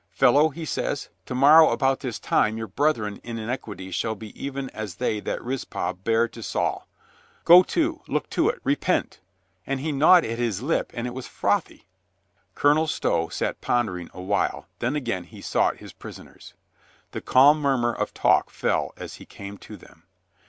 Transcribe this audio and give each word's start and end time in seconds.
'Fellow,' 0.09 0.49
he 0.49 0.65
says, 0.65 1.09
'to 1.27 1.35
morrow 1.35 1.69
about 1.69 1.99
this 1.99 2.17
time 2.17 2.57
your 2.57 2.65
brethren 2.65 3.21
in 3.23 3.37
iniquity 3.37 3.91
shall 3.91 4.15
be 4.15 4.29
even 4.33 4.67
as 4.71 4.95
they 4.95 5.19
that 5.19 5.43
Rizpah 5.43 5.93
bare 5.93 6.27
to 6.29 6.41
Saul. 6.41 6.87
Go 7.45 7.61
to. 7.61 8.01
Look 8.07 8.27
to 8.31 8.49
it. 8.49 8.59
Repent!' 8.63 9.19
and 9.67 9.79
he 9.79 9.91
gnawed 9.91 10.25
at 10.25 10.39
his 10.39 10.63
lip 10.63 10.89
and 10.95 11.05
it 11.05 11.13
was 11.13 11.27
frothy." 11.27 11.85
Colonel 12.55 12.87
Stow 12.87 13.29
sat 13.29 13.61
pondering 13.61 14.09
a 14.11 14.21
while, 14.23 14.65
then 14.79 14.95
again 14.95 15.23
he 15.25 15.39
sought 15.39 15.77
his 15.77 15.93
prisoners. 15.93 16.55
The 17.11 17.21
calm 17.21 17.59
murmur 17.61 17.93
of 17.93 18.11
talk 18.11 18.49
fell 18.49 18.93
as 18.97 19.17
he 19.17 19.25
came 19.27 19.59
to 19.59 19.77
them. 19.77 20.01